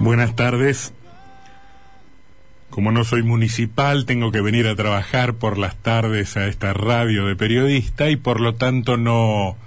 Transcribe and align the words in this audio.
Buenas 0.00 0.34
tardes. 0.34 0.94
Como 2.70 2.90
no 2.90 3.04
soy 3.04 3.22
municipal, 3.22 4.06
tengo 4.06 4.32
que 4.32 4.40
venir 4.40 4.66
a 4.66 4.74
trabajar 4.74 5.34
por 5.34 5.58
las 5.58 5.76
tardes 5.76 6.38
a 6.38 6.46
esta 6.46 6.72
radio 6.72 7.26
de 7.26 7.36
periodista 7.36 8.08
y 8.08 8.16
por 8.16 8.40
lo 8.40 8.54
tanto 8.54 8.96
no 8.96 9.58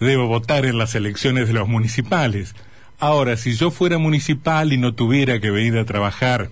debo 0.00 0.26
votar 0.26 0.64
en 0.64 0.78
las 0.78 0.94
elecciones 0.94 1.48
de 1.48 1.52
los 1.52 1.68
municipales. 1.68 2.54
Ahora, 2.98 3.36
si 3.36 3.56
yo 3.56 3.70
fuera 3.70 3.98
municipal 3.98 4.72
y 4.72 4.78
no 4.78 4.94
tuviera 4.94 5.38
que 5.38 5.50
venir 5.50 5.76
a 5.76 5.84
trabajar 5.84 6.48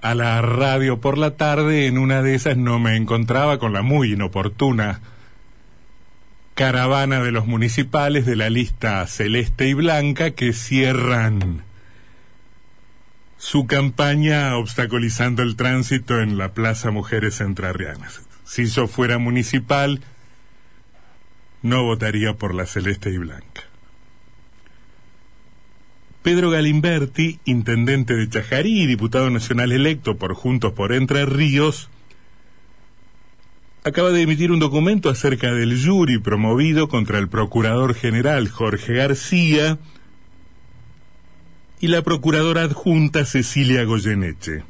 a 0.00 0.14
la 0.14 0.40
radio 0.40 1.02
por 1.02 1.18
la 1.18 1.36
tarde, 1.36 1.86
en 1.86 1.98
una 1.98 2.22
de 2.22 2.34
esas 2.34 2.56
no 2.56 2.78
me 2.78 2.96
encontraba 2.96 3.58
con 3.58 3.74
la 3.74 3.82
muy 3.82 4.14
inoportuna 4.14 5.02
caravana 6.56 7.22
de 7.22 7.32
los 7.32 7.46
municipales 7.46 8.24
de 8.24 8.34
la 8.34 8.48
lista 8.48 9.06
celeste 9.06 9.68
y 9.68 9.74
blanca 9.74 10.30
que 10.30 10.54
cierran 10.54 11.62
su 13.36 13.66
campaña 13.66 14.56
obstaculizando 14.56 15.42
el 15.42 15.54
tránsito 15.54 16.18
en 16.18 16.38
la 16.38 16.54
Plaza 16.54 16.90
Mujeres 16.90 17.42
Entrerrianas. 17.42 18.22
Si 18.44 18.64
yo 18.64 18.88
fuera 18.88 19.18
municipal, 19.18 20.00
no 21.60 21.84
votaría 21.84 22.32
por 22.32 22.54
la 22.54 22.64
celeste 22.64 23.10
y 23.10 23.18
blanca. 23.18 23.64
Pedro 26.22 26.48
Galimberti, 26.48 27.38
intendente 27.44 28.14
de 28.14 28.30
Chajarí 28.30 28.80
y 28.80 28.86
diputado 28.86 29.28
nacional 29.28 29.72
electo 29.72 30.16
por 30.16 30.32
Juntos 30.32 30.72
por 30.72 30.94
Entre 30.94 31.26
Ríos, 31.26 31.90
acaba 33.86 34.10
de 34.10 34.22
emitir 34.22 34.50
un 34.50 34.58
documento 34.58 35.10
acerca 35.10 35.52
del 35.54 35.80
jury 35.80 36.18
promovido 36.18 36.88
contra 36.88 37.20
el 37.20 37.28
procurador 37.28 37.94
general 37.94 38.48
Jorge 38.48 38.94
García 38.94 39.78
y 41.78 41.86
la 41.86 42.02
procuradora 42.02 42.62
adjunta 42.62 43.24
Cecilia 43.24 43.84
Goyeneche. 43.84 44.64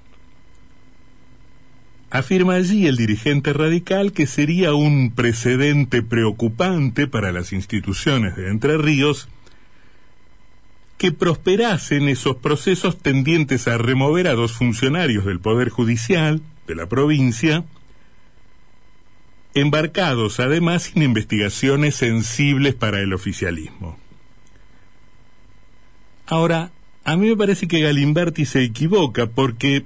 Afirma 2.11 2.57
allí 2.57 2.87
el 2.87 2.99
dirigente 2.99 3.55
radical 3.55 4.13
que 4.13 4.27
sería 4.27 4.75
un 4.75 5.11
precedente 5.13 6.03
preocupante 6.03 7.07
para 7.07 7.33
las 7.33 7.55
instituciones 7.55 8.37
de 8.37 8.51
Entre 8.51 8.77
Ríos 8.77 9.31
que 10.99 11.11
prosperasen 11.11 12.11
esos 12.11 12.37
procesos 12.37 12.99
tendientes 12.99 13.67
a 13.67 13.79
remover 13.79 14.29
a 14.29 14.35
dos 14.35 14.53
funcionarios 14.53 15.25
del 15.25 15.41
Poder 15.41 15.71
Judicial 15.71 16.43
de 16.67 16.75
la 16.75 16.87
provincia, 16.87 17.65
embarcados 19.57 20.39
además 20.39 20.93
en 20.95 21.03
investigaciones 21.03 21.97
sensibles 21.97 22.75
para 22.75 23.01
el 23.01 23.15
oficialismo. 23.15 23.99
Ahora, 26.27 26.73
a 27.05 27.17
mí 27.17 27.31
me 27.31 27.37
parece 27.37 27.67
que 27.67 27.81
Galimberti 27.81 28.45
se 28.45 28.63
equivoca 28.63 29.27
porque 29.27 29.85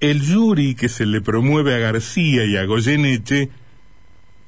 el 0.00 0.26
jury 0.26 0.74
que 0.74 0.88
se 0.88 1.04
le 1.04 1.20
promueve 1.20 1.74
a 1.74 1.78
García 1.78 2.46
y 2.46 2.56
a 2.56 2.64
Goyeneche 2.64 3.50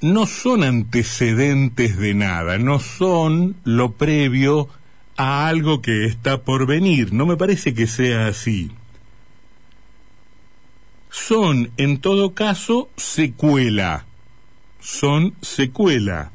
no 0.01 0.25
son 0.25 0.63
antecedentes 0.63 1.95
de 1.97 2.15
nada, 2.15 2.57
no 2.57 2.79
son 2.79 3.55
lo 3.63 3.91
previo 3.91 4.67
a 5.15 5.47
algo 5.47 5.83
que 5.83 6.05
está 6.05 6.41
por 6.41 6.65
venir. 6.65 7.13
No 7.13 7.27
me 7.27 7.37
parece 7.37 7.75
que 7.75 7.85
sea 7.85 8.27
así 8.27 8.71
son, 11.27 11.71
en 11.75 11.97
todo 11.97 12.33
caso, 12.33 12.89
secuela. 12.95 14.05
Son 14.79 15.33
secuela. 15.41 16.31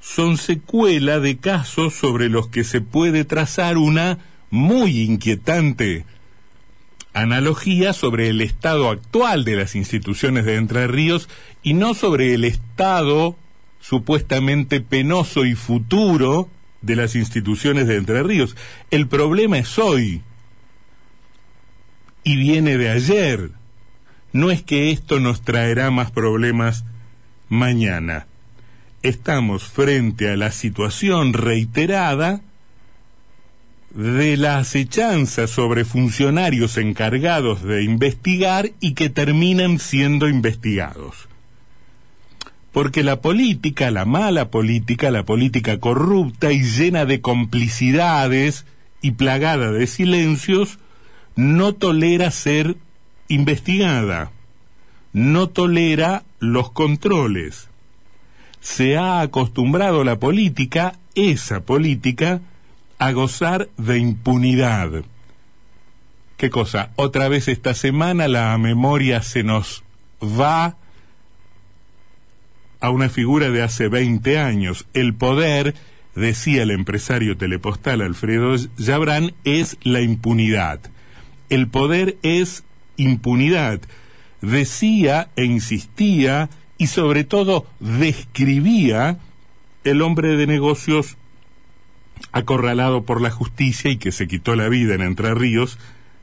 Son 0.00 0.36
secuela 0.36 1.18
de 1.18 1.38
casos 1.38 1.94
sobre 1.94 2.28
los 2.28 2.48
que 2.48 2.62
se 2.62 2.82
puede 2.82 3.24
trazar 3.24 3.78
una 3.78 4.18
muy 4.50 5.00
inquietante 5.00 6.04
analogía 7.14 7.94
sobre 7.94 8.28
el 8.28 8.42
estado 8.42 8.90
actual 8.90 9.44
de 9.44 9.56
las 9.56 9.76
instituciones 9.76 10.44
de 10.44 10.56
Entre 10.56 10.86
Ríos 10.86 11.30
y 11.62 11.72
no 11.72 11.94
sobre 11.94 12.34
el 12.34 12.44
estado 12.44 13.34
supuestamente 13.80 14.82
penoso 14.82 15.46
y 15.46 15.54
futuro 15.54 16.50
de 16.82 16.96
las 16.96 17.14
instituciones 17.14 17.86
de 17.86 17.96
Entre 17.96 18.22
Ríos. 18.24 18.56
El 18.90 19.08
problema 19.08 19.56
es 19.56 19.78
hoy 19.78 20.22
y 22.24 22.36
viene 22.36 22.76
de 22.78 22.90
ayer. 22.90 23.50
No 24.32 24.50
es 24.50 24.62
que 24.62 24.90
esto 24.90 25.20
nos 25.20 25.42
traerá 25.42 25.90
más 25.90 26.10
problemas 26.10 26.84
mañana. 27.48 28.26
Estamos 29.02 29.64
frente 29.64 30.30
a 30.30 30.36
la 30.36 30.50
situación 30.50 31.34
reiterada 31.34 32.40
de 33.94 34.36
la 34.36 34.58
acechanza 34.58 35.46
sobre 35.46 35.84
funcionarios 35.84 36.78
encargados 36.78 37.62
de 37.62 37.84
investigar 37.84 38.72
y 38.80 38.94
que 38.94 39.08
terminan 39.08 39.78
siendo 39.78 40.28
investigados. 40.28 41.28
Porque 42.72 43.04
la 43.04 43.20
política, 43.20 43.92
la 43.92 44.04
mala 44.04 44.50
política, 44.50 45.12
la 45.12 45.24
política 45.24 45.78
corrupta 45.78 46.50
y 46.50 46.62
llena 46.62 47.04
de 47.04 47.20
complicidades 47.20 48.66
y 49.00 49.12
plagada 49.12 49.70
de 49.70 49.86
silencios, 49.86 50.80
no 51.36 51.74
tolera 51.74 52.30
ser 52.30 52.76
investigada, 53.28 54.30
no 55.12 55.48
tolera 55.48 56.24
los 56.38 56.70
controles. 56.70 57.68
Se 58.60 58.96
ha 58.96 59.20
acostumbrado 59.20 60.04
la 60.04 60.18
política, 60.18 60.98
esa 61.14 61.60
política, 61.60 62.40
a 62.98 63.12
gozar 63.12 63.68
de 63.76 63.98
impunidad. 63.98 65.04
¿Qué 66.36 66.50
cosa? 66.50 66.90
Otra 66.96 67.28
vez 67.28 67.48
esta 67.48 67.74
semana 67.74 68.28
la 68.28 68.56
memoria 68.58 69.22
se 69.22 69.42
nos 69.42 69.82
va 70.22 70.76
a 72.80 72.90
una 72.90 73.08
figura 73.08 73.50
de 73.50 73.62
hace 73.62 73.88
20 73.88 74.38
años. 74.38 74.86
El 74.94 75.14
poder, 75.14 75.74
decía 76.14 76.62
el 76.62 76.70
empresario 76.70 77.36
telepostal 77.36 78.00
Alfredo 78.02 78.56
Yabrán, 78.78 79.34
es 79.44 79.76
la 79.82 80.00
impunidad 80.00 80.80
el 81.50 81.68
poder 81.68 82.16
es 82.22 82.64
impunidad. 82.96 83.80
Decía 84.40 85.28
e 85.36 85.44
insistía 85.44 86.50
y 86.78 86.88
sobre 86.88 87.24
todo 87.24 87.66
describía 87.80 89.18
el 89.84 90.02
hombre 90.02 90.36
de 90.36 90.46
negocios 90.46 91.16
acorralado 92.32 93.04
por 93.04 93.20
la 93.20 93.30
justicia 93.30 93.90
y 93.90 93.96
que 93.96 94.12
se 94.12 94.26
quitó 94.26 94.56
la 94.56 94.68
vida 94.68 94.94
en 94.94 95.02
Entre 95.02 95.34
Ríos, 95.34 95.78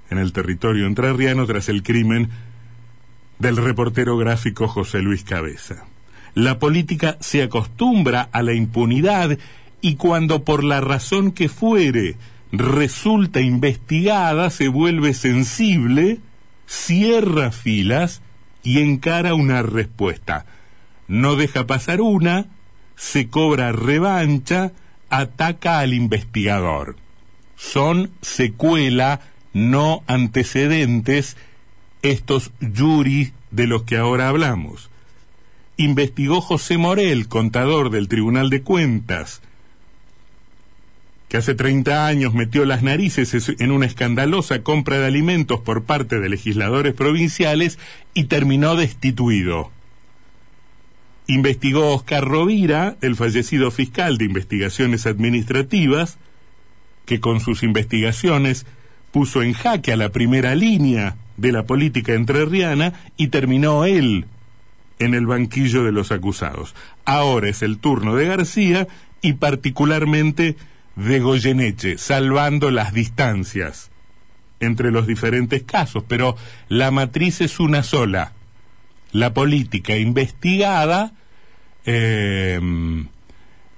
en 0.10 0.18
el 0.18 0.34
territorio 0.34 0.88
entrerriano, 0.88 1.46
tras 1.46 1.70
el 1.70 1.84
crimen 1.84 2.30
del 3.40 3.58
reportero 3.58 4.18
gráfico 4.18 4.68
José 4.68 5.02
Luis 5.02 5.24
Cabeza. 5.24 5.86
La 6.34 6.60
política 6.60 7.18
se 7.20 7.44
acostumbra 7.44 8.30
a 8.32 8.42
la 8.42 8.54
impunidad 8.54 9.38
y 9.82 9.96
cuando 9.96 10.44
por 10.44 10.64
la 10.64 10.80
razón 10.80 11.32
que 11.32 11.50
fuere 11.50 12.16
resulta 12.52 13.42
investigada, 13.42 14.50
se 14.50 14.68
vuelve 14.68 15.14
sensible, 15.14 16.20
cierra 16.68 17.52
filas 17.52 18.22
y 18.64 18.80
encara 18.80 19.34
una 19.34 19.64
respuesta. 19.64 20.46
No 21.08 21.36
deja 21.36 21.68
pasar 21.68 22.02
una, 22.02 22.48
se 22.96 23.28
cobra 23.28 23.72
revancha, 23.72 24.72
ataca 25.10 25.80
al 25.80 25.94
investigador. 25.94 26.96
Son 27.56 28.12
secuela, 28.22 29.22
no 29.54 30.04
antecedentes, 30.08 31.38
estos 32.02 32.52
juris 32.62 33.34
de 33.52 33.68
los 33.68 33.84
que 33.84 33.98
ahora 33.98 34.30
hablamos. 34.30 34.90
Investigó 35.78 36.42
José 36.42 36.78
Morel, 36.78 37.28
contador 37.28 37.90
del 37.90 38.08
Tribunal 38.08 38.50
de 38.50 38.62
Cuentas, 38.62 39.42
que 41.32 41.38
hace 41.38 41.56
30 41.56 42.08
años 42.08 42.34
metió 42.34 42.66
las 42.66 42.84
narices 42.84 43.54
en 43.58 43.72
una 43.72 43.86
escandalosa 43.86 44.64
compra 44.64 45.00
de 45.00 45.06
alimentos 45.06 45.62
por 45.62 45.86
parte 45.86 46.20
de 46.20 46.28
legisladores 46.28 46.94
provinciales 46.94 47.80
y 48.14 48.26
terminó 48.26 48.76
destituido. 48.76 49.72
Investigó 51.28 51.96
Oscar 51.96 52.26
Rovira, 52.26 52.98
el 53.00 53.16
fallecido 53.16 53.72
fiscal 53.72 54.18
de 54.18 54.26
investigaciones 54.26 55.06
administrativas, 55.06 56.18
que 57.06 57.22
con 57.22 57.40
sus 57.40 57.64
investigaciones 57.64 58.66
puso 59.14 59.42
en 59.42 59.54
jaque 59.54 59.94
a 59.94 59.98
la 59.98 60.10
primera 60.10 60.54
línea 60.54 61.16
de 61.38 61.54
la 61.54 61.64
política 61.64 62.14
entrerriana 62.14 62.92
y 63.16 63.30
terminó 63.30 63.86
él 63.86 64.26
en 65.00 65.14
el 65.14 65.28
banquillo 65.28 65.86
de 65.86 65.94
los 65.94 66.12
acusados. 66.12 66.76
Ahora 67.06 67.48
es 67.48 67.62
el 67.62 67.78
turno 67.78 68.16
de 68.18 68.26
García 68.26 68.90
y 69.22 69.34
particularmente 69.34 70.58
de 70.96 71.20
Goyeneche, 71.20 71.98
salvando 71.98 72.72
las 72.72 72.94
distancias 72.94 73.92
entre 74.60 74.92
los 74.92 75.08
diferentes 75.08 75.64
casos, 75.64 76.04
pero 76.08 76.36
la 76.70 76.92
matriz 76.92 77.42
es 77.42 77.60
una 77.60 77.84
sola. 77.84 78.34
La 79.12 79.34
política 79.34 79.98
investigada, 79.98 81.14
em, 81.86 83.08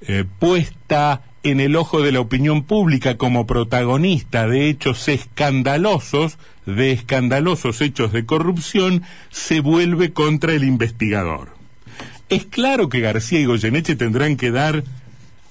eh, 0.01 0.25
puesta 0.39 1.21
en 1.43 1.59
el 1.59 1.75
ojo 1.75 2.01
de 2.01 2.11
la 2.11 2.19
opinión 2.19 2.63
pública 2.63 3.17
como 3.17 3.47
protagonista 3.47 4.47
de 4.47 4.69
hechos 4.69 5.07
escandalosos, 5.07 6.37
de 6.65 6.91
escandalosos 6.91 7.81
hechos 7.81 8.13
de 8.13 8.25
corrupción, 8.25 9.03
se 9.29 9.59
vuelve 9.59 10.13
contra 10.13 10.53
el 10.53 10.63
investigador. 10.63 11.49
Es 12.29 12.45
claro 12.45 12.89
que 12.89 13.01
García 13.01 13.39
y 13.39 13.45
Goyeneche 13.45 13.95
tendrán 13.95 14.37
que 14.37 14.51
dar 14.51 14.83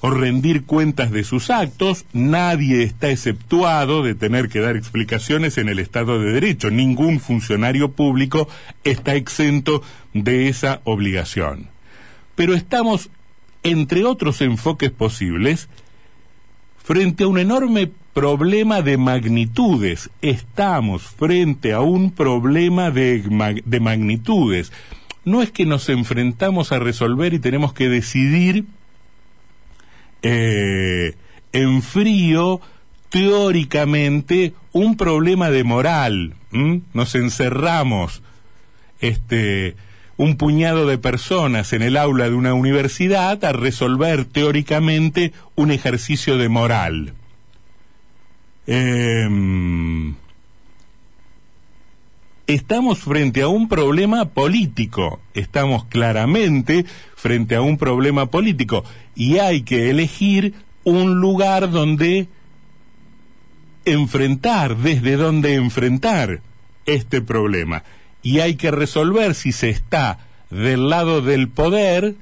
o 0.02 0.10
rendir 0.10 0.64
cuentas 0.64 1.12
de 1.12 1.22
sus 1.22 1.48
actos, 1.48 2.04
nadie 2.12 2.82
está 2.82 3.10
exceptuado 3.10 4.02
de 4.02 4.16
tener 4.16 4.48
que 4.48 4.58
dar 4.58 4.76
explicaciones 4.76 5.58
en 5.58 5.68
el 5.68 5.78
Estado 5.78 6.18
de 6.18 6.32
Derecho, 6.32 6.70
ningún 6.70 7.20
funcionario 7.20 7.92
público 7.92 8.48
está 8.82 9.14
exento 9.14 9.80
de 10.12 10.48
esa 10.48 10.80
obligación. 10.82 11.68
Pero 12.34 12.54
estamos, 12.54 13.10
entre 13.62 14.04
otros 14.04 14.40
enfoques 14.40 14.90
posibles, 14.90 15.68
frente 16.82 17.22
a 17.22 17.28
un 17.28 17.38
enorme 17.38 17.88
problema 18.12 18.82
de 18.82 18.96
magnitudes. 18.96 20.10
Estamos 20.20 21.02
frente 21.02 21.72
a 21.72 21.80
un 21.80 22.10
problema 22.10 22.90
de, 22.90 23.22
de 23.64 23.80
magnitudes. 23.80 24.72
No 25.24 25.42
es 25.42 25.52
que 25.52 25.64
nos 25.64 25.88
enfrentamos 25.88 26.72
a 26.72 26.80
resolver 26.80 27.34
y 27.34 27.38
tenemos 27.38 27.72
que 27.72 27.88
decidir 27.88 28.64
eh, 30.22 31.14
en 31.52 31.82
frío 31.82 32.60
teóricamente 33.10 34.54
un 34.72 34.96
problema 34.96 35.50
de 35.50 35.64
moral. 35.64 36.34
Nos 36.94 37.14
encerramos, 37.14 38.22
este, 39.00 39.76
un 40.16 40.36
puñado 40.36 40.86
de 40.86 40.98
personas 40.98 41.72
en 41.72 41.82
el 41.82 41.96
aula 41.96 42.30
de 42.30 42.34
una 42.34 42.54
universidad 42.54 43.44
a 43.44 43.52
resolver 43.52 44.24
teóricamente 44.24 45.32
un 45.54 45.70
ejercicio 45.70 46.38
de 46.38 46.48
moral. 46.48 47.14
Em, 48.66 50.14
estamos 52.54 53.00
frente 53.00 53.42
a 53.42 53.48
un 53.48 53.68
problema 53.68 54.26
político, 54.26 55.20
estamos 55.34 55.84
claramente 55.86 56.84
frente 57.14 57.54
a 57.54 57.62
un 57.62 57.78
problema 57.78 58.26
político 58.26 58.84
y 59.14 59.38
hay 59.38 59.62
que 59.62 59.90
elegir 59.90 60.54
un 60.84 61.20
lugar 61.20 61.70
donde 61.70 62.28
enfrentar, 63.84 64.76
desde 64.76 65.16
donde 65.16 65.54
enfrentar 65.54 66.40
este 66.86 67.20
problema. 67.22 67.84
Y 68.22 68.40
hay 68.40 68.54
que 68.54 68.70
resolver 68.70 69.34
si 69.34 69.52
se 69.52 69.70
está 69.70 70.18
del 70.50 70.88
lado 70.88 71.22
del 71.22 71.48
poder 71.48 72.14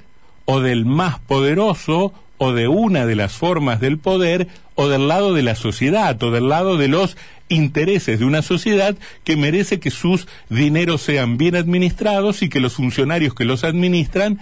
o 0.44 0.60
del 0.60 0.86
más 0.86 1.18
poderoso 1.18 2.12
o 2.42 2.54
de 2.54 2.68
una 2.68 3.04
de 3.04 3.16
las 3.16 3.34
formas 3.34 3.80
del 3.80 3.98
poder 3.98 4.48
o 4.74 4.88
del 4.88 5.08
lado 5.08 5.34
de 5.34 5.42
la 5.42 5.54
sociedad 5.54 6.20
o 6.22 6.30
del 6.30 6.48
lado 6.48 6.78
de 6.78 6.88
los 6.88 7.18
intereses 7.50 8.18
de 8.18 8.24
una 8.24 8.40
sociedad 8.40 8.96
que 9.24 9.36
merece 9.36 9.78
que 9.78 9.90
sus 9.90 10.26
dineros 10.48 11.02
sean 11.02 11.36
bien 11.36 11.54
administrados 11.54 12.42
y 12.42 12.48
que 12.48 12.60
los 12.60 12.72
funcionarios 12.72 13.34
que 13.34 13.44
los 13.44 13.62
administran 13.62 14.40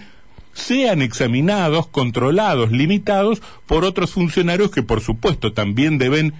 sean 0.53 1.01
examinados, 1.01 1.87
controlados, 1.87 2.71
limitados 2.71 3.41
por 3.65 3.83
otros 3.83 4.11
funcionarios 4.11 4.71
que 4.71 4.81
por 4.81 5.01
supuesto 5.01 5.51
también 5.51 5.97
deben 5.97 6.33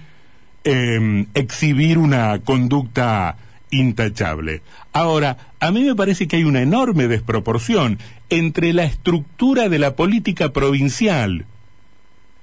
em, 0.64 1.26
exhibir 1.34 1.98
una 1.98 2.38
conducta 2.38 3.36
intachable. 3.70 4.62
Ahora, 4.92 5.52
a 5.60 5.70
mí 5.70 5.82
me 5.84 5.94
parece 5.94 6.28
que 6.28 6.36
hay 6.36 6.44
una 6.44 6.62
enorme 6.62 7.08
desproporción 7.08 7.98
entre 8.28 8.72
la 8.72 8.84
estructura 8.84 9.68
de 9.68 9.78
la 9.78 9.96
política 9.96 10.52
provincial, 10.52 11.46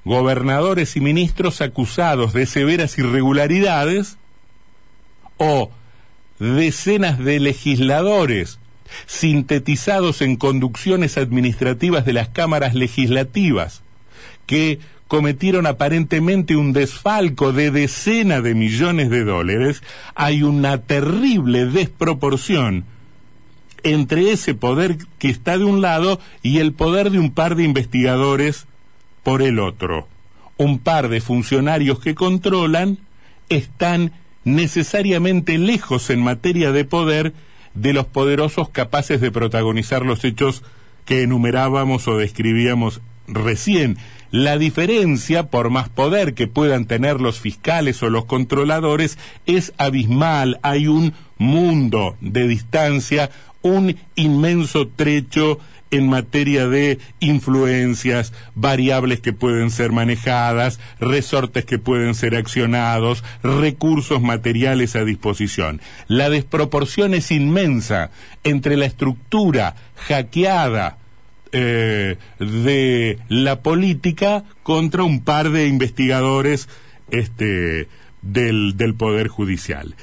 gobernadores 0.06 0.96
y 0.96 1.02
ministros 1.02 1.62
acusados 1.62 2.34
de 2.34 2.46
severas 2.46 2.98
irregularidades, 2.98 4.18
o 5.38 5.72
decenas 6.40 7.20
de 7.20 7.40
legisladores 7.40 8.60
sintetizados 9.06 10.22
en 10.22 10.36
conducciones 10.38 11.18
administrativas 11.18 12.06
de 12.06 12.14
las 12.14 12.30
cámaras 12.30 12.74
legislativas, 12.74 13.84
que 14.46 14.80
cometieron 15.08 15.66
aparentemente 15.66 16.56
un 16.56 16.74
desfalco 16.74 17.54
de 17.54 17.72
decenas 17.72 18.44
de 18.44 18.56
millones 18.56 19.10
de 19.10 19.24
dólares, 19.24 19.82
hay 20.16 20.44
una 20.44 20.80
terrible 20.80 21.66
desproporción 21.66 22.86
entre 23.84 24.32
ese 24.32 24.54
poder 24.54 24.98
que 25.18 25.30
está 25.30 25.58
de 25.58 25.64
un 25.64 25.82
lado 25.82 26.20
y 26.42 26.60
el 26.60 26.74
poder 26.74 27.10
de 27.12 27.20
un 27.20 27.32
par 27.32 27.56
de 27.56 27.64
investigadores 27.64 28.68
por 29.24 29.42
el 29.42 29.60
otro. 29.60 30.08
Un 30.58 30.80
par 30.80 31.10
de 31.10 31.22
funcionarios 31.22 32.00
que 32.00 32.16
controlan 32.16 32.98
están 33.50 34.12
necesariamente 34.44 35.58
lejos 35.58 36.10
en 36.10 36.22
materia 36.22 36.72
de 36.72 36.86
poder 36.86 37.34
de 37.76 37.94
los 37.94 38.06
poderosos 38.06 38.70
capaces 38.70 39.22
de 39.22 39.32
protagonizar 39.32 40.04
los 40.04 40.24
hechos 40.24 40.64
que 41.06 41.22
enumerábamos 41.24 42.08
o 42.08 42.18
describíamos 42.18 43.02
recién. 43.28 43.98
La 44.32 44.58
diferencia, 44.58 45.44
por 45.44 45.70
más 45.70 45.88
poder 45.90 46.34
que 46.34 46.48
puedan 46.48 46.86
tener 46.86 47.22
los 47.22 47.40
fiscales 47.40 48.04
o 48.04 48.10
los 48.10 48.26
controladores, 48.26 49.18
es 49.46 49.74
abismal. 49.78 50.60
Hay 50.64 50.88
un 50.88 51.14
mundo 51.38 52.18
de 52.20 52.48
distancia, 52.48 53.30
un 53.62 53.96
inmenso 54.16 54.88
trecho 54.88 55.60
en 55.92 56.10
materia 56.10 56.68
de 56.68 57.00
influencias, 57.20 58.34
variables 58.56 59.22
que 59.22 59.34
pueden 59.34 59.72
ser 59.72 59.92
manejadas, 59.92 60.80
resortes 61.00 61.66
que 61.66 61.80
pueden 61.80 62.14
ser 62.14 62.36
accionados, 62.36 63.24
recursos 63.44 64.22
materiales 64.22 64.96
a 64.96 65.06
disposición. 65.06 65.82
La 66.08 66.30
desproporción 66.30 67.14
es 67.14 67.32
inmensa 67.32 68.12
entre 68.44 68.76
la 68.76 68.86
estructura 68.86 69.76
hackeada 69.96 70.98
eh, 71.52 72.18
de 72.40 73.20
la 73.30 73.62
política 73.62 74.44
contra 74.64 75.04
un 75.04 75.24
par 75.24 75.50
de 75.52 75.68
investigadores 75.68 76.70
este, 77.10 77.88
del, 78.22 78.78
del 78.78 78.96
Poder 78.96 79.28
Judicial. 79.28 79.96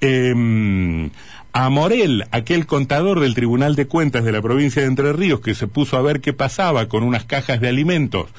Em, 0.00 1.10
a 1.52 1.68
Morel, 1.68 2.26
aquel 2.30 2.66
contador 2.66 3.20
del 3.20 3.34
Tribunal 3.34 3.76
de 3.76 3.86
Cuentas 3.86 4.24
de 4.24 4.32
la 4.32 4.42
provincia 4.42 4.82
de 4.82 4.88
Entre 4.88 5.12
Ríos 5.12 5.40
que 5.40 5.54
se 5.54 5.66
puso 5.68 5.96
a 5.96 6.02
ver 6.02 6.20
qué 6.20 6.32
pasaba 6.32 6.88
con 6.88 7.02
unas 7.02 7.24
cajas 7.24 7.60
de 7.60 7.68
alimentos 7.68 8.30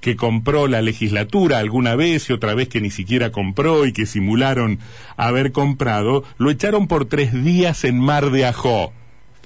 que 0.00 0.16
compró 0.16 0.68
la 0.68 0.82
legislatura 0.82 1.58
alguna 1.58 1.96
vez 1.96 2.30
y 2.30 2.32
otra 2.32 2.54
vez 2.54 2.68
que 2.68 2.80
ni 2.80 2.90
siquiera 2.90 3.32
compró 3.32 3.86
y 3.86 3.92
que 3.92 4.06
simularon 4.06 4.78
haber 5.16 5.52
comprado, 5.52 6.24
lo 6.36 6.50
echaron 6.50 6.86
por 6.86 7.06
tres 7.06 7.32
días 7.44 7.84
en 7.84 7.98
Mar 7.98 8.30
de 8.30 8.46
Ajó. 8.46 8.92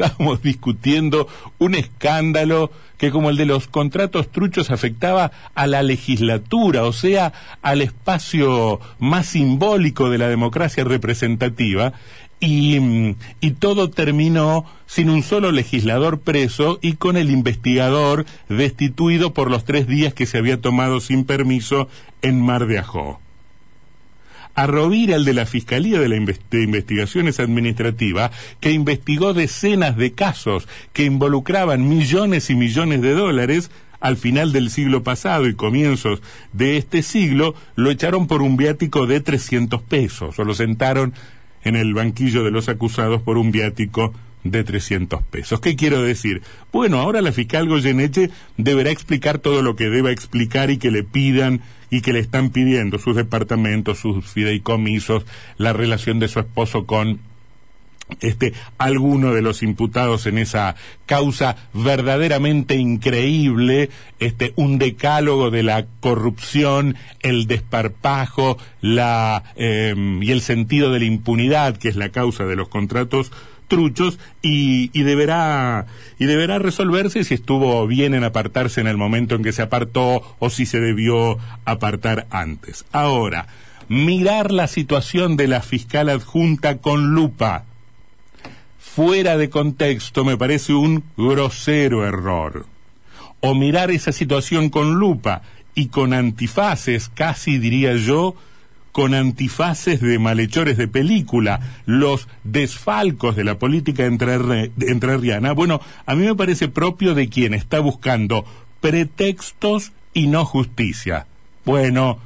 Estábamos 0.02 0.42
discutiendo 0.42 1.28
un 1.58 1.74
escándalo 1.76 2.72
que 2.98 3.10
como 3.10 3.30
el 3.30 3.36
de 3.36 3.46
los 3.46 3.68
contratos 3.68 4.30
truchos 4.30 4.70
afectaba 4.70 5.30
a 5.54 5.66
la 5.66 5.82
legislatura, 5.82 6.84
o 6.84 6.92
sea, 6.92 7.32
al 7.62 7.82
espacio 7.82 8.80
más 8.98 9.26
simbólico 9.26 10.10
de 10.10 10.18
la 10.18 10.28
democracia 10.28 10.84
representativa, 10.84 11.92
y, 12.40 13.14
y, 13.40 13.50
todo 13.52 13.90
terminó 13.90 14.64
sin 14.86 15.10
un 15.10 15.22
solo 15.22 15.52
legislador 15.52 16.22
preso 16.22 16.80
y 16.82 16.94
con 16.94 17.16
el 17.16 17.30
investigador 17.30 18.26
destituido 18.48 19.32
por 19.32 19.48
los 19.48 19.64
tres 19.64 19.86
días 19.86 20.12
que 20.12 20.26
se 20.26 20.38
había 20.38 20.60
tomado 20.60 21.00
sin 21.00 21.24
permiso 21.24 21.88
en 22.20 22.40
Mar 22.40 22.66
de 22.66 22.80
Ajó. 22.80 23.20
A 24.54 24.66
Rovira, 24.66 25.16
el 25.16 25.24
de 25.24 25.32
la 25.32 25.46
Fiscalía 25.46 25.98
de, 25.98 26.08
la 26.08 26.16
Investigaciones 26.16 27.40
Administrativas, 27.40 28.30
que 28.60 28.72
investigó 28.72 29.32
decenas 29.32 29.96
de 29.96 30.12
casos 30.12 30.68
que 30.92 31.04
involucraban 31.04 31.88
millones 31.88 32.50
y 32.50 32.54
millones 32.54 33.00
de 33.00 33.14
dólares, 33.14 33.70
al 34.00 34.16
final 34.16 34.52
del 34.52 34.68
siglo 34.70 35.02
pasado 35.02 35.46
y 35.46 35.54
comienzos 35.54 36.20
de 36.52 36.76
este 36.76 37.02
siglo, 37.02 37.54
lo 37.76 37.90
echaron 37.90 38.26
por 38.26 38.42
un 38.42 38.56
viático 38.56 39.06
de 39.06 39.20
300 39.20 39.80
pesos, 39.82 40.38
o 40.38 40.44
lo 40.44 40.54
sentaron 40.54 41.14
en 41.64 41.76
el 41.76 41.94
banquillo 41.94 42.42
de 42.42 42.50
los 42.50 42.68
acusados 42.68 43.22
por 43.22 43.38
un 43.38 43.52
viático 43.52 44.12
de 44.44 44.64
300 44.64 45.22
pesos. 45.24 45.60
¿Qué 45.60 45.76
quiero 45.76 46.02
decir? 46.02 46.42
Bueno, 46.72 46.98
ahora 46.98 47.22
la 47.22 47.32
fiscal 47.32 47.68
Goyeneche 47.68 48.30
deberá 48.56 48.90
explicar 48.90 49.38
todo 49.38 49.62
lo 49.62 49.76
que 49.76 49.88
deba 49.88 50.10
explicar 50.10 50.70
y 50.70 50.78
que 50.78 50.90
le 50.90 51.04
pidan 51.04 51.60
y 51.90 52.00
que 52.00 52.12
le 52.12 52.20
están 52.20 52.50
pidiendo 52.50 52.98
sus 52.98 53.16
departamentos, 53.16 53.98
sus 53.98 54.24
fideicomisos, 54.26 55.24
la 55.58 55.72
relación 55.72 56.18
de 56.18 56.28
su 56.28 56.40
esposo 56.40 56.86
con 56.86 57.20
este 58.20 58.52
alguno 58.78 59.32
de 59.32 59.42
los 59.42 59.62
imputados 59.62 60.26
en 60.26 60.38
esa 60.38 60.74
causa 61.06 61.56
verdaderamente 61.72 62.76
increíble, 62.76 63.90
este 64.18 64.52
un 64.56 64.78
decálogo 64.78 65.50
de 65.50 65.62
la 65.62 65.86
corrupción, 66.00 66.96
el 67.20 67.46
desparpajo, 67.46 68.58
la 68.80 69.42
em, 69.56 70.22
y 70.22 70.30
el 70.30 70.40
sentido 70.40 70.92
de 70.92 71.00
la 71.00 71.06
impunidad, 71.06 71.76
que 71.76 71.88
es 71.88 71.96
la 71.96 72.10
causa 72.10 72.44
de 72.44 72.56
los 72.56 72.68
contratos 72.68 73.32
truchos 73.72 74.18
y, 74.42 74.88
deberá, 75.02 75.86
y 76.18 76.26
deberá 76.26 76.58
resolverse 76.58 77.24
si 77.24 77.32
estuvo 77.32 77.86
bien 77.86 78.12
en 78.12 78.22
apartarse 78.22 78.82
en 78.82 78.86
el 78.86 78.98
momento 78.98 79.34
en 79.34 79.42
que 79.42 79.54
se 79.54 79.62
apartó 79.62 80.36
o 80.38 80.50
si 80.50 80.66
se 80.66 80.78
debió 80.78 81.38
apartar 81.64 82.26
antes. 82.28 82.84
Ahora, 82.92 83.46
mirar 83.88 84.52
la 84.52 84.68
situación 84.68 85.38
de 85.38 85.48
la 85.48 85.62
fiscal 85.62 86.10
adjunta 86.10 86.76
con 86.82 87.14
lupa 87.14 87.64
fuera 88.76 89.38
de 89.38 89.48
contexto 89.48 90.22
me 90.22 90.36
parece 90.36 90.74
un 90.74 91.02
grosero 91.16 92.06
error. 92.06 92.66
O 93.40 93.54
mirar 93.54 93.90
esa 93.90 94.12
situación 94.12 94.68
con 94.68 94.96
lupa 94.96 95.40
y 95.74 95.86
con 95.86 96.12
antifaces, 96.12 97.08
casi 97.08 97.56
diría 97.56 97.96
yo, 97.96 98.36
con 98.92 99.14
antifaces 99.14 100.00
de 100.00 100.18
malhechores 100.18 100.76
de 100.76 100.86
película, 100.86 101.60
los 101.86 102.28
desfalcos 102.44 103.34
de 103.34 103.44
la 103.44 103.58
política 103.58 104.04
entrerriana, 104.04 105.52
bueno, 105.52 105.80
a 106.04 106.14
mí 106.14 106.26
me 106.26 106.34
parece 106.34 106.68
propio 106.68 107.14
de 107.14 107.28
quien 107.28 107.54
está 107.54 107.80
buscando 107.80 108.44
pretextos 108.80 109.92
y 110.12 110.26
no 110.26 110.44
justicia. 110.44 111.26
Bueno, 111.64 112.18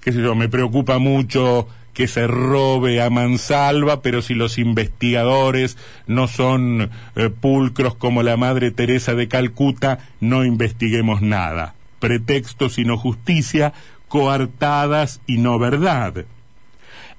qué 0.00 0.12
sé 0.12 0.22
yo, 0.22 0.34
me 0.34 0.48
preocupa 0.48 0.98
mucho 0.98 1.66
que 1.94 2.06
se 2.06 2.28
robe 2.28 3.02
a 3.02 3.10
mansalva, 3.10 4.02
pero 4.02 4.22
si 4.22 4.34
los 4.34 4.58
investigadores 4.58 5.76
no 6.06 6.28
son 6.28 6.90
eh, 7.16 7.28
pulcros 7.28 7.96
como 7.96 8.22
la 8.22 8.36
Madre 8.36 8.70
Teresa 8.70 9.16
de 9.16 9.26
Calcuta, 9.26 9.98
no 10.20 10.44
investiguemos 10.44 11.22
nada. 11.22 11.74
Pretextos 11.98 12.78
y 12.78 12.84
no 12.84 12.96
justicia, 12.96 13.72
coartadas 14.08 15.20
y 15.26 15.38
no 15.38 15.58
verdad. 15.58 16.24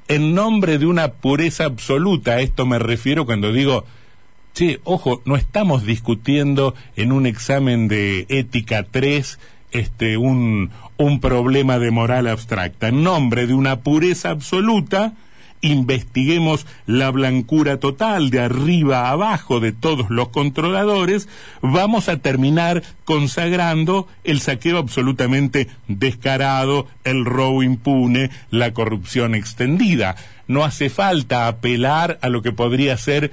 En 0.08 0.34
nombre 0.34 0.80
de 0.80 0.86
una 0.86 1.14
pureza 1.14 1.66
absoluta, 1.66 2.34
a 2.34 2.42
esto 2.42 2.66
me 2.66 2.80
refiero 2.80 3.26
cuando 3.26 3.54
digo, 3.54 3.86
che, 4.54 4.80
ojo, 4.84 5.22
no 5.26 5.36
estamos 5.36 5.86
discutiendo 5.86 6.74
en 6.96 7.12
un 7.12 7.26
examen 7.26 7.88
de 7.88 8.26
ética 8.30 8.84
3 8.84 9.40
este, 9.72 10.18
un, 10.18 10.72
un 10.98 11.20
problema 11.20 11.78
de 11.80 11.92
moral 11.92 12.28
abstracta. 12.28 12.88
En 12.88 13.04
nombre 13.04 13.46
de 13.46 13.54
una 13.54 13.82
pureza 13.82 14.32
absoluta, 14.32 15.14
investiguemos 15.62 16.66
la 16.86 17.12
blancura 17.12 17.80
total 17.80 18.30
de 18.30 18.40
arriba 18.40 19.08
a 19.08 19.12
abajo 19.12 19.60
de 19.60 19.72
todos 19.72 20.10
los 20.10 20.30
controladores, 20.30 21.28
vamos 21.62 22.10
a 22.10 22.18
terminar 22.18 22.84
consagrando 23.06 24.08
el 24.24 24.40
saqueo 24.40 24.78
absolutamente 24.78 25.68
descarado, 25.88 26.88
el 27.04 27.26
robo 27.26 27.64
impune, 27.64 28.30
la 28.52 28.74
corrupción 28.74 29.36
extendida. 29.36 30.16
No 30.48 30.64
hace 30.64 30.90
falta 30.90 31.48
apelar 31.48 32.20
a 32.22 32.30
lo 32.30 32.42
que 32.42 32.52
podría 32.52 32.98
ser, 32.98 33.32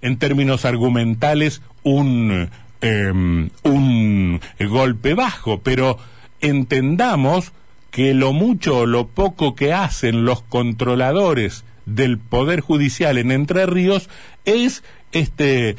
en 0.00 0.16
términos 0.18 0.64
argumentales, 0.64 1.62
un, 1.82 2.50
em, 2.80 3.50
un 3.62 4.40
golpe 4.58 5.14
bajo, 5.14 5.60
pero 5.60 5.98
entendamos 6.40 7.52
que 7.90 8.14
lo 8.14 8.32
mucho 8.32 8.78
o 8.78 8.86
lo 8.86 9.08
poco 9.08 9.54
que 9.54 9.72
hacen 9.72 10.24
los 10.24 10.42
controladores 10.42 11.64
del 11.86 12.18
Poder 12.18 12.60
Judicial 12.60 13.18
en 13.18 13.32
Entre 13.32 13.66
Ríos 13.66 14.08
es 14.44 14.82
este 15.10 15.76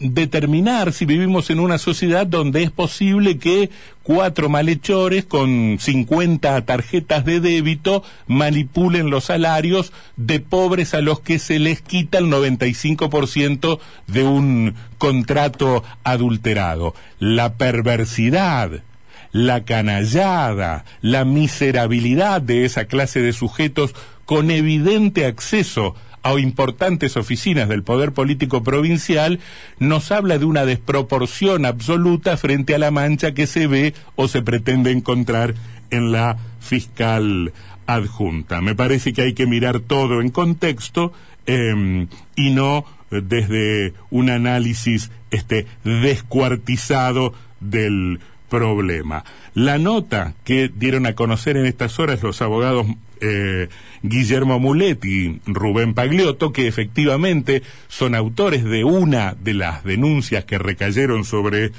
determinar 0.00 0.92
si 0.92 1.04
vivimos 1.04 1.48
en 1.50 1.60
una 1.60 1.78
sociedad 1.78 2.26
donde 2.26 2.64
es 2.64 2.72
posible 2.72 3.38
que 3.38 3.70
cuatro 4.02 4.48
malhechores 4.48 5.24
con 5.24 5.76
50 5.78 6.64
tarjetas 6.64 7.24
de 7.24 7.38
débito 7.38 8.02
manipulen 8.26 9.10
los 9.10 9.24
salarios 9.24 9.92
de 10.16 10.40
pobres 10.40 10.94
a 10.94 11.00
los 11.00 11.20
que 11.20 11.38
se 11.38 11.60
les 11.60 11.82
quita 11.82 12.18
el 12.18 12.26
95% 12.26 13.78
de 14.08 14.24
un 14.24 14.74
contrato 14.98 15.84
adulterado. 16.02 16.94
La 17.20 17.54
perversidad 17.54 18.82
la 19.32 19.64
canallada, 19.64 20.84
la 21.00 21.24
miserabilidad 21.24 22.40
de 22.42 22.64
esa 22.64 22.86
clase 22.86 23.20
de 23.20 23.32
sujetos 23.32 23.94
con 24.24 24.50
evidente 24.50 25.26
acceso 25.26 25.94
a 26.22 26.38
importantes 26.38 27.16
oficinas 27.16 27.68
del 27.68 27.82
poder 27.82 28.12
político 28.12 28.62
provincial, 28.62 29.40
nos 29.78 30.10
habla 30.12 30.38
de 30.38 30.44
una 30.44 30.64
desproporción 30.64 31.64
absoluta 31.64 32.36
frente 32.36 32.74
a 32.74 32.78
la 32.78 32.90
mancha 32.90 33.32
que 33.32 33.46
se 33.46 33.66
ve 33.66 33.94
o 34.16 34.28
se 34.28 34.42
pretende 34.42 34.90
encontrar 34.90 35.54
en 35.90 36.12
la 36.12 36.36
fiscal 36.60 37.52
adjunta. 37.86 38.60
Me 38.60 38.74
parece 38.74 39.12
que 39.12 39.22
hay 39.22 39.32
que 39.32 39.46
mirar 39.46 39.80
todo 39.80 40.20
en 40.20 40.30
contexto 40.30 41.12
em, 41.46 42.08
y 42.36 42.50
no 42.50 42.84
desde 43.10 43.94
un 44.10 44.28
análisis 44.28 45.10
este 45.30 45.66
descuartizado 45.84 47.32
del 47.60 48.20
problema. 48.48 49.24
La 49.54 49.78
nota 49.78 50.34
que 50.44 50.70
dieron 50.74 51.06
a 51.06 51.14
conocer 51.14 51.56
en 51.56 51.66
estas 51.66 51.98
horas 51.98 52.22
los 52.22 52.42
abogados 52.42 52.86
eh, 53.20 53.68
Guillermo 54.02 54.60
Muletti 54.60 55.08
y 55.08 55.40
Rubén 55.46 55.94
Pagliotto, 55.94 56.52
que 56.52 56.68
efectivamente 56.68 57.62
son 57.88 58.14
autores 58.14 58.64
de 58.64 58.84
una 58.84 59.34
de 59.34 59.54
las 59.54 59.84
denuncias 59.84 60.44
que 60.44 60.58
recayeron 60.58 61.24
sobre 61.24 61.72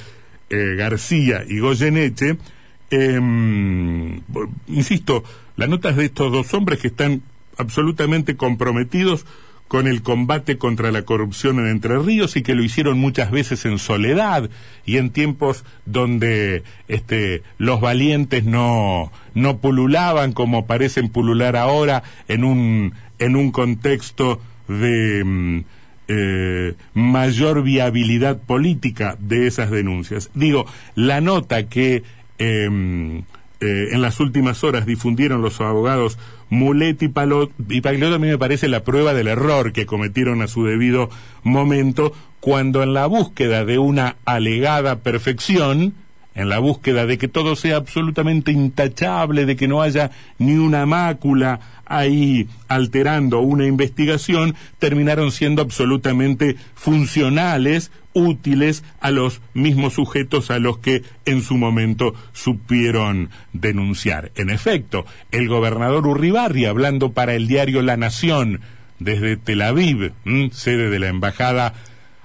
eh, 0.50 0.76
García 0.78 1.44
y 1.48 1.60
Goyeneche, 1.60 2.38
em, 2.90 4.22
insisto, 4.68 5.24
la 5.56 5.68
nota 5.68 5.90
es 5.90 5.96
de 5.96 6.06
estos 6.06 6.32
dos 6.32 6.54
hombres 6.54 6.80
que 6.80 6.88
están 6.88 7.22
absolutamente 7.58 8.36
comprometidos 8.36 9.26
con 9.70 9.88
el 9.88 10.02
combate 10.02 10.58
contra 10.58 10.92
la 10.92 11.04
corrupción 11.04 11.60
en 11.60 11.68
Entre 11.68 11.98
Ríos 12.00 12.36
y 12.36 12.42
que 12.42 12.56
lo 12.56 12.64
hicieron 12.64 12.98
muchas 12.98 13.30
veces 13.30 13.66
en 13.66 13.78
soledad 13.78 14.50
y 14.84 14.98
en 14.98 15.12
tiempos 15.12 15.64
donde 15.86 16.64
este, 16.88 17.44
los 17.60 17.80
valientes 17.80 18.44
no, 18.44 19.12
no 19.36 19.60
pululaban 19.60 20.34
como 20.34 20.66
parecen 20.66 21.10
pulular 21.10 21.56
ahora 21.56 22.02
en 22.28 22.44
un, 22.44 22.94
en 23.20 23.36
un 23.36 23.52
contexto 23.52 24.42
de 24.68 25.24
mm, 25.24 25.60
eh, 26.08 26.74
mayor 26.96 27.62
viabilidad 27.62 28.40
política 28.40 29.18
de 29.20 29.46
esas 29.46 29.70
denuncias. 29.70 30.32
Digo, 30.34 30.66
la 30.96 31.22
nota 31.22 31.70
que 31.70 32.02
em, 32.40 33.20
eh, 33.20 33.90
en 33.92 34.02
las 34.02 34.20
últimas 34.20 34.64
horas 34.64 34.88
difundieron 34.88 35.44
los 35.44 35.62
abogados 35.62 36.18
Mulet 36.50 37.02
y, 37.04 37.08
Palot, 37.08 37.52
y 37.70 37.88
a 37.88 37.92
mí 37.92 38.28
me 38.28 38.38
parece 38.38 38.68
la 38.68 38.84
prueba 38.84 39.14
del 39.14 39.28
error 39.28 39.72
que 39.72 39.86
cometieron 39.86 40.42
a 40.42 40.48
su 40.48 40.66
debido 40.66 41.10
momento 41.44 42.14
cuando 42.40 42.82
en 42.84 42.94
la 42.94 43.06
búsqueda 43.06 43.66
de 43.66 43.78
una 43.78 44.16
alegada 44.26 44.98
perfección, 44.98 45.94
en 46.36 46.50
la 46.50 46.60
búsqueda 46.60 47.06
de 47.06 47.18
que 47.18 47.28
todo 47.28 47.56
sea 47.56 47.76
absolutamente 47.76 48.52
intachable, 48.52 49.46
de 49.46 49.56
que 49.56 49.68
no 49.68 49.82
haya 49.82 50.12
ni 50.38 50.54
una 50.54 50.86
mácula 50.86 51.60
ahí 51.86 52.48
alterando 52.68 53.40
una 53.40 53.66
investigación, 53.66 54.56
terminaron 54.78 55.32
siendo 55.32 55.62
absolutamente 55.62 56.56
funcionales 56.76 57.92
útiles 58.14 58.84
a 59.00 59.12
los 59.12 59.42
mismos 59.54 59.94
sujetos 59.94 60.52
a 60.52 60.60
los 60.60 60.80
que 60.80 61.04
en 61.26 61.42
su 61.42 61.58
momento 61.58 62.14
supieron 62.34 63.30
denunciar. 63.54 64.32
En 64.36 64.50
efecto, 64.50 65.06
el 65.32 65.48
gobernador 65.48 66.08
Urribarri, 66.08 66.66
hablando 66.66 67.12
para 67.12 67.36
el 67.36 67.48
diario 67.48 67.82
La 67.82 67.98
Nación 67.98 68.62
desde 69.00 69.38
Tel 69.38 69.62
Aviv, 69.62 70.14
sede 70.52 70.90
de 70.90 71.00
la 71.00 71.08
embajada 71.08 71.74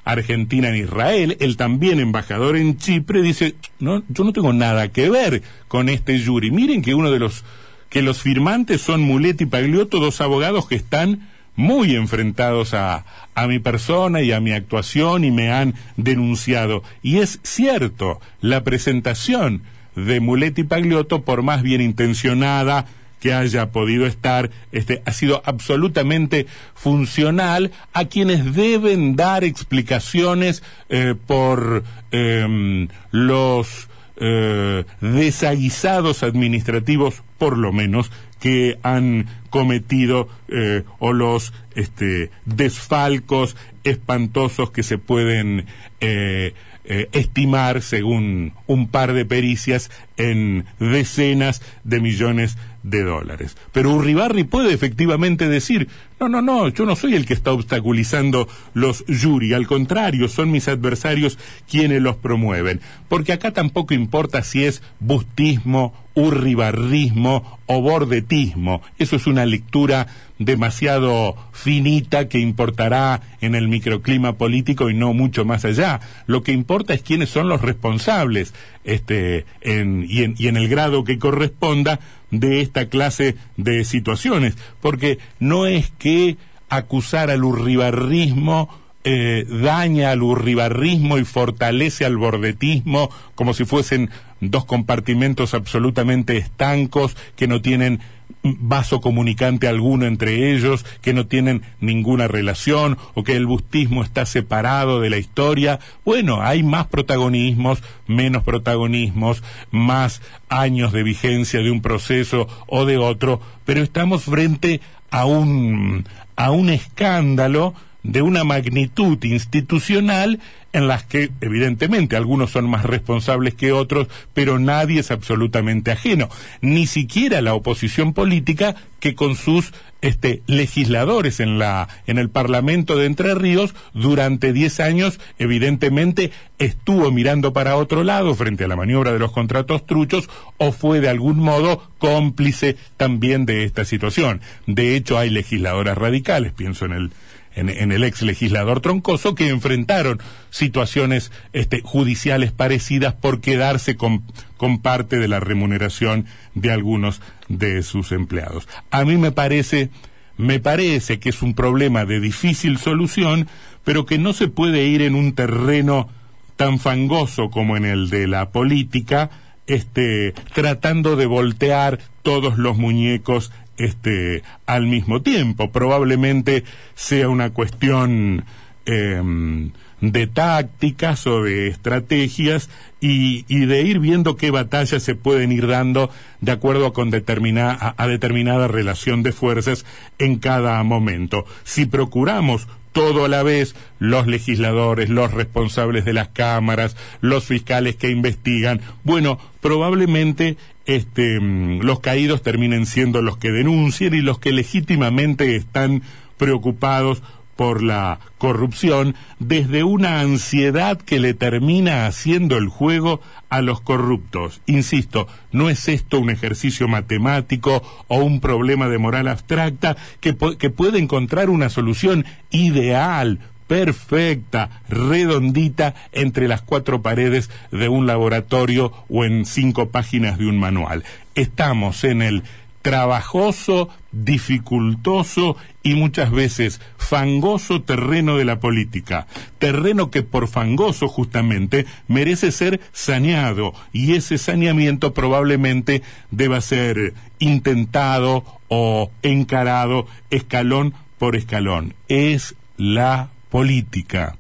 argentina 0.05 0.69
en 0.69 0.77
Israel, 0.77 1.37
el 1.41 1.57
también 1.57 1.99
embajador 1.99 2.57
en 2.57 2.77
Chipre, 2.77 3.23
dice, 3.23 3.55
no, 3.79 4.03
yo 4.09 4.25
no 4.25 4.33
tengo 4.33 4.53
nada 4.53 4.89
que 4.89 5.09
ver 5.09 5.43
con 5.69 5.89
este 5.89 6.23
jury. 6.23 6.51
Miren 6.51 6.83
que 6.83 6.95
uno 6.95 7.11
de 7.11 7.19
los, 7.19 7.45
que 7.89 8.03
los 8.03 8.21
firmantes 8.21 8.81
son 8.81 9.01
Muletti 9.03 9.45
y 9.45 9.47
Pagliotto, 9.47 10.01
dos 10.01 10.21
abogados 10.21 10.69
que 10.69 10.75
están 10.75 11.29
muy 11.57 11.95
enfrentados 11.95 12.75
a, 12.75 13.05
a 13.35 13.47
mi 13.47 13.59
persona 13.59 14.23
y 14.23 14.33
a 14.33 14.41
mi 14.41 14.53
actuación 14.53 15.25
y 15.25 15.31
me 15.31 15.53
han 15.53 15.75
denunciado. 15.97 16.83
Y 17.03 17.19
es 17.19 17.41
cierto, 17.43 18.21
la 18.41 18.65
presentación 18.65 19.63
de 19.97 20.21
Muletti 20.21 20.65
Pagliotto, 20.65 21.23
por 21.23 21.43
más 21.43 21.63
bien 21.63 21.81
intencionada 21.81 22.87
que 23.21 23.33
haya 23.33 23.71
podido 23.71 24.05
estar, 24.05 24.51
este, 24.71 25.03
ha 25.07 25.13
sido 25.13 25.43
absolutamente 25.47 26.47
funcional 26.75 27.71
a 27.95 28.05
quienes 28.05 28.55
deben 28.55 29.17
dar 29.17 29.45
explicaciones 29.45 30.63
eh, 30.91 31.15
por 31.27 31.85
em, 32.11 32.89
los 33.13 33.89
eh, 34.17 34.85
desaguisados 35.01 36.23
administrativos, 36.23 37.23
por 37.39 37.57
lo 37.57 37.73
menos, 37.73 38.13
que 38.45 38.79
han 38.83 39.27
cometido 39.49 40.29
eh, 40.49 40.83
o 40.99 41.15
los 41.15 41.55
este, 41.75 42.31
desfalcos 42.45 43.57
espantosos 43.85 44.71
que 44.71 44.83
se 44.83 44.99
pueden 44.99 45.65
eh, 46.01 46.53
eh, 46.85 47.09
estimar, 47.13 47.81
según 47.81 48.53
un 48.67 48.89
par 48.89 49.15
de 49.15 49.25
pericias, 49.25 49.91
en 50.17 50.67
decenas 50.79 51.63
de 51.83 52.01
millones 52.01 52.59
de 52.83 53.03
dólares. 53.03 53.57
Pero 53.73 53.93
Urribarri 53.95 54.45
puede 54.45 54.75
efectivamente 54.75 55.49
decir, 55.49 55.89
no, 56.21 56.29
no, 56.29 56.43
no, 56.43 56.69
yo 56.69 56.85
no 56.85 56.95
soy 56.95 57.15
el 57.15 57.25
que 57.25 57.33
está 57.33 57.53
obstaculizando 57.53 58.47
los 58.75 59.05
jury, 59.09 59.55
al 59.55 59.67
contrario, 59.67 60.29
son 60.29 60.51
mis 60.51 60.69
adversarios 60.69 61.39
quienes 61.69 62.03
los 62.03 62.17
promueven. 62.17 62.81
Porque 63.09 63.33
acá 63.33 63.53
tampoco 63.53 63.95
importa 63.95 64.43
si 64.43 64.65
es 64.65 64.83
bustismo, 65.01 65.95
urribarrismo 66.15 67.59
o 67.67 67.81
bordetismo. 67.81 68.83
Eso 68.99 69.17
es 69.17 69.27
una 69.27 69.47
lectura 69.47 70.07
demasiado 70.45 71.37
finita 71.53 72.29
que 72.29 72.39
importará 72.39 73.23
en 73.41 73.55
el 73.55 73.69
microclima 73.69 74.35
político 74.35 74.91
y 74.91 74.95
no 74.95 75.13
mucho 75.13 75.45
más 75.45 75.65
allá. 75.65 76.01
Lo 76.27 76.43
que 76.43 76.53
importa 76.53 76.95
es 76.95 77.03
quiénes 77.03 77.31
son 77.31 77.49
los 77.49 77.63
responsables 77.63 78.55
este, 78.85 79.47
en, 79.61 80.07
y, 80.09 80.23
en, 80.23 80.35
y 80.39 80.49
en 80.49 80.57
el 80.57 80.69
grado 80.69 81.05
que 81.05 81.19
corresponda 81.19 82.01
de 82.31 82.61
esta 82.61 82.87
clase 82.89 83.37
de 83.57 83.85
situaciones. 83.85 84.57
Porque 84.81 85.19
no 85.39 85.67
es 85.67 85.93
que 85.99 86.37
acusar 86.69 87.31
al 87.31 87.45
urribarrismo 87.45 88.69
eh, 89.07 89.45
daña 89.47 90.13
al 90.13 90.23
urribarrismo 90.23 91.19
y 91.19 91.25
fortalece 91.25 92.07
al 92.07 92.17
bordetismo 92.17 93.11
como 93.35 93.53
si 93.53 93.67
fuesen 93.67 94.09
dos 94.41 94.65
compartimentos 94.65 95.53
absolutamente 95.53 96.39
estancos 96.39 97.15
que 97.37 97.47
no 97.47 97.61
tienen 97.61 98.01
vaso 98.45 99.01
comunicante 99.01 99.67
alguno 99.67 100.07
entre 100.07 100.53
ellos, 100.53 100.85
que 101.01 101.15
no 101.15 101.27
tienen 101.27 101.63
ninguna 101.81 102.29
relación 102.29 102.99
o 103.15 103.25
que 103.25 103.37
el 103.37 103.47
bustismo 103.47 104.05
está 104.05 104.27
separado 104.27 105.01
de 105.01 105.11
la 105.11 105.17
historia. 105.17 105.81
Bueno, 106.05 106.43
hay 106.43 106.63
más 106.63 106.87
protagonismos, 106.87 107.83
menos 108.07 108.45
protagonismos, 108.45 109.43
más 109.71 110.21
años 110.49 110.93
de 110.93 111.03
vigencia 111.03 111.61
de 111.61 111.71
un 111.71 111.81
proceso 111.81 112.47
o 112.67 112.85
de 112.85 112.99
otro, 112.99 113.41
pero 113.65 113.83
estamos 113.83 114.25
frente 114.25 114.81
a 115.11 115.25
un, 115.25 116.05
a 116.37 116.51
un 116.51 116.69
escándalo 116.69 117.75
de 118.05 118.23
una 118.23 118.45
magnitud 118.45 119.19
institucional 119.25 120.39
en 120.73 120.89
las 120.89 121.05
que 121.05 121.31
evidentemente 121.41 122.17
algunos 122.17 122.51
son 122.51 122.69
más 122.69 122.85
responsables 122.85 123.55
que 123.55 123.73
otros, 123.73 124.09
pero 124.35 124.59
nadie 124.59 125.01
es 125.01 125.11
absolutamente 125.11 125.93
ajeno, 125.93 126.29
ni 126.61 126.87
siquiera 126.87 127.41
la 127.41 127.55
oposición 127.55 128.13
política 128.13 128.75
que 129.01 129.15
con 129.15 129.37
sus 129.37 129.73
este, 130.03 130.43
legisladores 130.47 131.41
en 131.41 131.59
la 131.59 131.89
en 132.07 132.19
el 132.19 132.29
Parlamento 132.29 132.97
de 132.97 133.07
Entre 133.07 133.35
Ríos 133.35 133.75
durante 133.95 134.53
diez 134.53 134.81
años 134.81 135.19
evidentemente 135.39 136.31
estuvo 136.59 137.11
mirando 137.11 137.53
para 137.53 137.77
otro 137.77 138.05
lado 138.05 138.35
frente 138.35 138.65
a 138.65 138.69
la 138.69 138.77
maniobra 138.77 139.13
de 139.13 139.19
los 139.19 139.33
contratos 139.33 139.87
truchos 139.87 140.29
o 140.59 140.73
fue 140.73 141.01
de 141.01 141.09
algún 141.09 141.39
modo 141.39 141.89
cómplice 141.99 142.77
también 142.97 143.47
de 143.47 143.65
esta 143.65 143.85
situación. 143.85 144.41
De 144.67 144.97
hecho 144.97 145.19
hay 145.19 145.31
legisladoras 145.31 145.97
radicales, 145.97 146.53
pienso 146.53 146.85
en 146.85 146.93
el 146.93 147.11
en, 147.55 147.93
el 147.93 148.05
ex 148.05 148.23
legislador 148.23 148.81
Troncoso, 148.81 149.35
que 149.35 149.49
enfrentaron 149.49 150.21
situaciones 150.51 151.33
este, 151.53 151.81
judiciales 151.83 152.53
parecidas 152.53 153.15
por 153.15 153.41
quedarse 153.41 153.97
con, 153.97 154.23
con 154.57 154.81
parte 154.81 155.19
de 155.19 155.29
la 155.29 155.41
remuneración 155.41 156.27
de 156.55 156.73
algunos 156.73 157.21
de 157.49 157.83
sus 157.83 158.13
empleados. 158.13 158.69
A 158.91 159.05
mí 159.05 159.17
me 159.17 159.33
parece, 159.33 159.91
me 160.37 160.61
parece 160.61 161.19
que 161.19 161.29
es 161.31 161.43
un 161.43 161.55
problema 161.55 162.05
de 162.05 162.21
difícil 162.21 162.79
solución, 162.79 163.49
pero 163.85 164.07
que 164.07 164.19
no 164.19 164.33
se 164.33 164.49
puede 164.49 164.87
ir 164.87 165.03
en 165.03 165.15
un 165.15 165.35
terreno 165.35 166.09
tan 166.57 166.79
fangoso 166.79 167.51
como 167.51 167.77
en 167.77 167.85
el 167.85 168.11
de 168.11 168.27
la 168.27 168.51
política, 168.51 169.31
este, 169.67 170.35
tratando 170.53 171.17
de 171.17 171.27
voltear 171.27 171.99
todos 172.23 172.59
los 172.59 172.77
muñecos 172.77 173.51
este, 173.79 174.43
al 174.67 174.87
mismo 174.87 175.23
tiempo. 175.23 175.71
Probablemente 175.71 176.65
sea 176.95 177.29
una 177.29 177.51
cuestión 177.51 178.45
em, 178.87 179.73
de 180.01 180.27
tácticas 180.27 181.27
o 181.27 181.43
de 181.43 181.69
estrategias 181.69 182.71
y, 183.01 183.45
y, 183.49 183.67
de 183.67 183.83
ir 183.83 183.99
viendo 183.99 184.37
qué 184.37 184.51
batallas 184.51 185.03
se 185.03 185.15
pueden 185.15 185.53
ir 185.53 185.67
dando 185.67 186.11
de 186.41 186.53
acuerdo 186.53 186.93
con 186.93 187.11
determinada, 187.11 187.95
a 187.97 188.07
determinada 188.07 188.69
relación 188.69 189.23
de 189.23 189.33
fuerzas 189.33 189.85
en 190.19 190.39
cada 190.39 190.83
momento. 190.83 191.47
Si 191.65 191.87
procuramos 191.87 192.67
todo 192.95 193.25
a 193.25 193.29
la 193.29 193.43
vez, 193.43 193.75
los 193.99 194.29
legisladores, 194.29 195.11
los 195.11 195.33
responsables 195.33 196.05
de 196.05 196.13
las 196.13 196.29
cámaras, 196.29 196.97
los 197.21 197.45
fiscales 197.45 197.97
que 197.97 198.09
investigan, 198.09 198.81
bueno, 199.03 199.39
probablemente 199.61 200.57
este, 200.87 201.41
mm, 201.41 201.81
los 201.81 202.01
caídos 202.01 202.43
terminen 202.43 202.87
siendo 202.87 203.23
los 203.23 203.37
que 203.37 203.53
denuncien 203.53 204.15
y 204.15 204.21
los 204.21 204.39
que 204.39 204.53
legítimamente 204.53 205.57
están 205.57 206.03
preocupados 206.37 207.23
por 207.57 207.83
la 207.83 208.19
corrupción 208.39 209.15
desde 209.39 209.85
una 209.85 210.21
ansiedad 210.21 210.99
que 210.99 211.21
le 211.21 211.35
termina 211.35 212.07
haciendo 212.07 212.57
el 212.57 212.69
juego 212.69 213.21
a 213.49 213.61
los 213.61 213.81
corruptos. 213.81 214.61
Insisto, 214.67 215.29
no 215.53 215.71
es 215.71 215.89
esto 215.89 216.19
un 216.19 216.31
ejercicio 216.31 216.89
matemático 216.89 217.83
o 218.09 218.19
un 218.19 218.41
problema 218.41 218.89
de 218.89 218.99
moral 218.99 219.29
abstracta 219.29 219.97
que, 220.21 220.37
que 220.59 220.71
puede 220.71 220.99
encontrar 220.99 221.51
una 221.51 221.69
solución 221.69 222.25
ideal, 222.51 223.39
perfecta, 223.67 224.83
redondita, 224.89 225.95
entre 226.13 226.49
las 226.49 226.63
cuatro 226.63 227.03
paredes 227.03 227.51
de 227.71 227.89
un 227.89 228.07
laboratorio 228.07 228.93
o 229.09 229.25
en 229.25 229.45
cinco 229.45 229.91
páginas 229.91 230.39
de 230.39 230.47
un 230.47 230.59
manual. 230.59 231.05
Estamos 231.35 232.05
en 232.05 232.23
el 232.23 232.43
trabajoso, 232.85 233.89
dificultoso 234.13 235.57
y 235.83 235.95
muchas 235.95 236.31
veces 236.31 236.83
fangoso 236.99 237.81
terreno 237.81 238.37
de 238.37 238.45
la 238.45 238.61
política, 238.61 239.27
terreno 239.59 240.11
que 240.11 240.23
por 240.23 240.49
fangoso 240.49 241.09
justamente 241.09 241.87
merece 242.09 242.53
ser 242.53 242.83
saneado 242.93 243.73
y 243.95 244.17
ese 244.17 244.37
saneamiento 244.37 245.15
probablemente 245.15 246.03
deba 246.31 246.61
ser 246.61 247.15
intentado 247.39 248.45
o 248.69 249.11
encarado 249.23 250.07
escalón 250.29 250.93
por 251.17 251.37
escalón. 251.37 251.95
Es 252.09 252.55
la 252.77 253.31
política. 253.55 254.37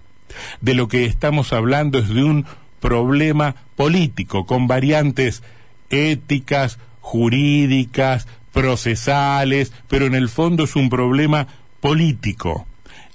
De 0.60 0.74
lo 0.74 0.88
que 0.88 1.04
estamos 1.04 1.52
hablando 1.52 2.00
es 2.00 2.08
de 2.08 2.24
un 2.24 2.46
problema 2.80 3.54
político 3.76 4.44
con 4.44 4.66
variantes 4.66 5.44
éticas, 5.88 6.80
jurídicas, 7.00 8.26
procesales, 8.52 9.72
pero 9.86 10.06
en 10.06 10.16
el 10.16 10.28
fondo 10.28 10.64
es 10.64 10.74
un 10.74 10.90
problema 10.90 11.46
político. 11.78 12.66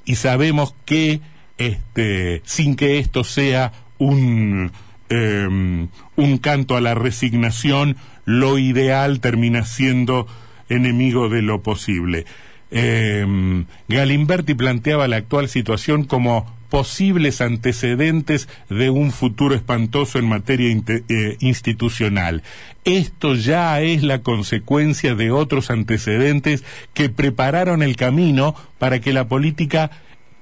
Y 0.06 0.16
sabemos 0.16 0.74
que, 0.86 1.20
este, 1.58 2.44
sin 2.46 2.78
que 2.78 3.00
esto 3.00 3.26
sea 3.26 3.74
un, 3.98 4.72
em, 5.10 5.90
un 6.16 6.38
canto 6.38 6.78
a 6.78 6.82
la 6.82 6.96
resignación, 6.96 7.98
lo 8.24 8.58
ideal 8.58 9.20
termina 9.20 9.66
siendo 9.66 10.28
enemigo 10.70 11.28
de 11.28 11.42
lo 11.42 11.62
posible. 11.62 12.26
Eh, 12.72 13.66
Galimberti 13.88 14.54
planteaba 14.54 15.08
la 15.08 15.18
actual 15.18 15.50
situación 15.50 16.04
como 16.04 16.60
posibles 16.70 17.42
antecedentes 17.42 18.48
de 18.70 18.90
un 18.90 19.12
futuro 19.12 19.56
espantoso 19.56 20.20
en 20.20 20.30
materia 20.30 20.70
eh, 20.70 21.38
institucional. 21.40 22.44
Esto 22.86 23.36
ya 23.36 23.82
es 23.82 24.04
la 24.04 24.20
consecuencia 24.20 25.16
de 25.16 25.32
otros 25.32 25.72
antecedentes 25.72 26.64
que 26.94 27.10
prepararon 27.10 27.82
el 27.82 27.96
camino 27.96 28.56
para 28.78 29.02
que 29.02 29.14
la 29.14 29.28
política 29.28 29.90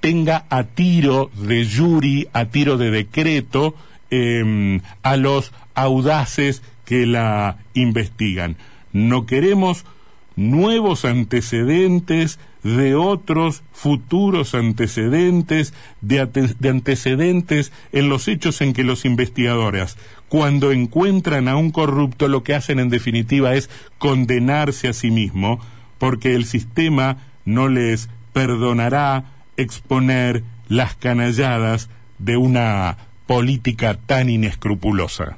tenga 0.01 0.45
a 0.49 0.63
tiro 0.63 1.31
de 1.33 1.65
jury, 1.65 2.27
a 2.33 2.45
tiro 2.45 2.77
de 2.77 2.91
decreto, 2.91 3.75
em, 4.09 4.81
a 5.01 5.17
los 5.17 5.53
audaces 5.75 6.61
que 6.85 7.05
la 7.05 7.57
investigan. 7.73 8.57
No 8.93 9.25
queremos 9.25 9.85
nuevos 10.37 11.03
antecedentes 11.03 12.39
de 12.63 12.95
otros 12.95 13.63
futuros 13.73 14.55
antecedentes, 14.55 15.73
de, 16.01 16.19
antecedentes 16.69 17.73
en 17.91 18.07
los 18.07 18.27
hechos 18.27 18.61
en 18.61 18.73
que 18.73 18.83
los 18.83 19.03
investigadores, 19.03 19.97
cuando 20.29 20.71
encuentran 20.71 21.47
a 21.47 21.57
un 21.57 21.71
corrupto, 21.71 22.27
lo 22.27 22.43
que 22.43 22.55
hacen 22.55 22.79
en 22.79 22.89
definitiva 22.89 23.55
es 23.55 23.69
condenarse 23.97 24.87
a 24.87 24.93
sí 24.93 25.11
mismo, 25.11 25.59
porque 25.97 26.35
el 26.35 26.45
sistema 26.45 27.17
no 27.43 27.67
les 27.67 28.09
perdonará 28.31 29.25
exponer 29.57 30.43
las 30.67 30.95
canalladas 30.95 31.89
de 32.19 32.37
una 32.37 32.97
política 33.25 33.97
tan 34.05 34.29
inescrupulosa. 34.29 35.37